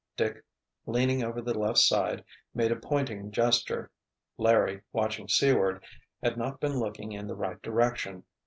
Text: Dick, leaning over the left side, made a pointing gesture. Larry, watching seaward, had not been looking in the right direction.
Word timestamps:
Dick, 0.17 0.43
leaning 0.87 1.21
over 1.23 1.43
the 1.43 1.55
left 1.55 1.77
side, 1.77 2.25
made 2.55 2.71
a 2.71 2.75
pointing 2.75 3.29
gesture. 3.29 3.91
Larry, 4.35 4.81
watching 4.91 5.27
seaward, 5.27 5.85
had 6.23 6.37
not 6.37 6.59
been 6.59 6.79
looking 6.79 7.11
in 7.11 7.27
the 7.27 7.35
right 7.35 7.61
direction. 7.61 8.23